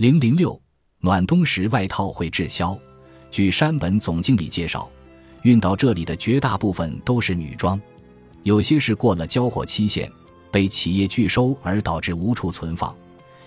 [0.00, 0.58] 零零六，
[1.00, 2.74] 暖冬时外套会滞销。
[3.30, 4.90] 据山本总经理介绍，
[5.42, 7.78] 运到这里的绝大部分都是女装，
[8.42, 10.10] 有些是过了交货期限，
[10.50, 12.94] 被企业拒收而导致无处存放；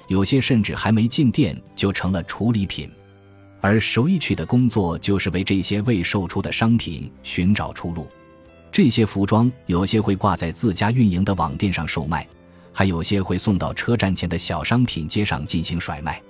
[0.08, 2.88] 有些甚至还没进店就成了处理品。
[3.60, 8.08] 而首一去的工作就是为这些未售出的商品寻找出路。
[8.72, 12.28] 这些服装有些会挂在自家运营的网店上售卖，
[12.72, 16.22] 还有些会送到车站前的小商品街上进行甩卖。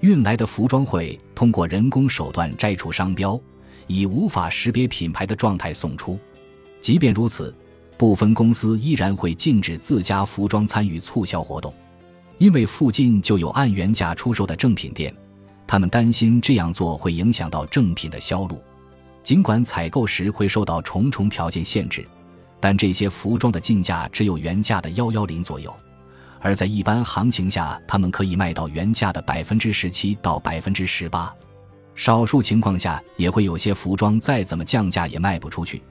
[0.00, 3.38] 运来的服装会通过人工手段摘除商标，
[3.86, 6.18] 以无法识别品牌的状态送出。
[6.80, 7.54] 即便如此，
[7.98, 11.74] 部分公司依然会禁止自家服装参与促销活动，
[12.38, 15.14] 因为附近就有按原价出售的正品店。
[15.66, 18.58] 他们担心这样做会影响到正品的销路，
[19.22, 22.04] 尽管采购时会受到重重条件限制，
[22.58, 25.72] 但这些服装的进价只有原价的幺幺零左右，
[26.40, 31.32] 而在一般行情下，他们可以卖到原价的百分之十七到百分之十八，
[31.94, 35.82] 少数情况下也会有些服装再怎么降价也卖不出去，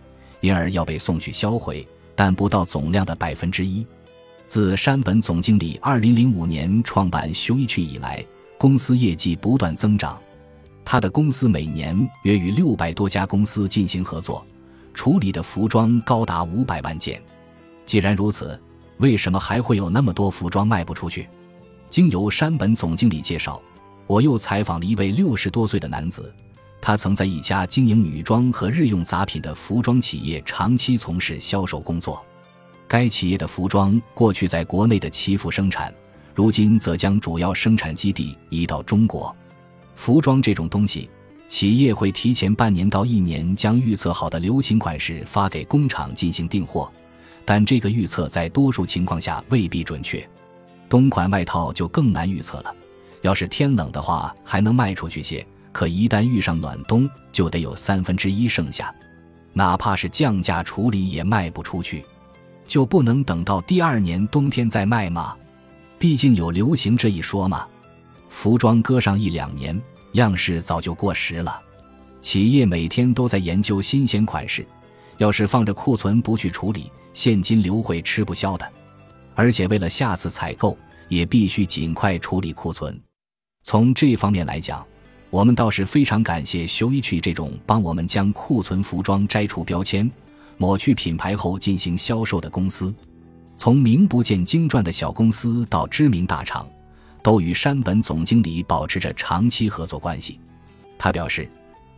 [0.42, 3.86] 因而要被送去销毁，但不到总量的百分之一。
[4.48, 8.26] 自山本总经理二零零五年创办修一区以来。
[8.58, 10.20] 公司业绩不断增长，
[10.84, 14.46] 他的公司每年约与六百多家公司进行合作，
[14.94, 17.22] 处理的服装高达五百万件。
[17.86, 18.62] 既然如此，
[19.00, 21.28] 为什么还会有那么多服装卖不出去？
[21.90, 23.62] 经由山本总经理介绍，
[24.08, 26.34] 我又采访了一位六十多岁的男子，
[26.82, 32.24] 他曾在一家经营女装和日用杂品的服装企业长期从事销售工作。
[32.88, 35.94] 该企业的服装过去在国内的祈福生产。
[36.36, 39.36] 如今则将主要生产基地移到中国。
[39.96, 41.10] 服装这种东西，
[41.50, 46.90] 企业会提前半年到一年将预测好的流行款式发给工厂进行订货，
[47.50, 50.24] 但这个预测在多数情况下未必准确。
[50.88, 52.72] 冬款外套就更难预测了。
[53.22, 58.94] 要是天冷的话，还能卖出去些；可一旦遇上暖冬，就得有三分之一剩下，
[59.52, 62.06] 哪怕是降价处理也卖不出去，
[62.68, 65.36] 就不能等到第二年冬天再卖吗？
[65.98, 67.66] 毕竟有流行这一说嘛，
[68.30, 69.82] 服装搁上一两年，
[70.12, 71.60] 样式早就过时了。
[72.22, 74.64] 企业每天都在研究新鲜款式，
[75.18, 78.66] 要是放着库存不去处理，现金流会吃不消的。
[79.36, 80.78] 而且为了下次采购，
[81.10, 82.98] 也必须尽快处理库存。
[83.62, 84.88] 从这方面来讲，
[85.30, 90.10] 我们倒是非常感谢修一去这种帮我们将库存服装摘除标签、
[90.58, 92.96] 抹去品牌后进行销售的公司。
[93.58, 96.66] 从名不见经传的小公司到知名大厂，
[97.22, 100.40] 都与山本总经理保持着长期合作关系。
[100.98, 101.50] 他表示，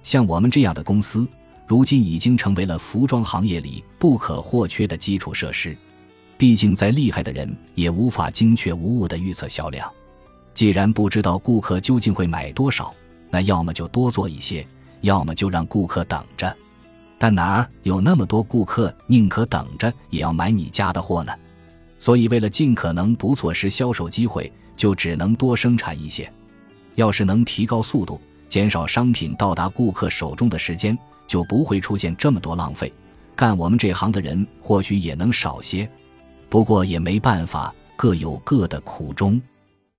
[0.02, 1.28] 像我们这样的公司，
[1.72, 5.74] 如今已经成为了服装行业里不可或缺的基础设施。
[6.38, 9.90] 毕竟，再厉害的人也无法精确无误地预测销量。
[10.54, 12.94] 既然不知道顾客究竟会买多少，
[13.30, 14.68] 那要么就多做一些，
[15.00, 16.54] 要么就让顾客等着。
[17.18, 21.32] 但哪儿有那么多顾客宁可等着也要买你家的货呢？
[22.00, 26.30] 所以，为了尽可能不错失销售机会，就只能多生产一些。
[26.96, 31.00] 要是能提高速度，减少商品到达顾客手中的时间，
[31.32, 32.92] 就不会出现这么多浪费。
[33.38, 35.90] 干我们这行的人或许也能少些，
[36.50, 39.42] 不过也没办法，各有各的苦衷。